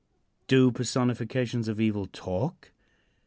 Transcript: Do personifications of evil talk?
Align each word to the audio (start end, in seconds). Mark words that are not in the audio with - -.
Do 0.47 0.71
personifications 0.71 1.67
of 1.67 1.79
evil 1.79 2.07
talk? 2.07 2.71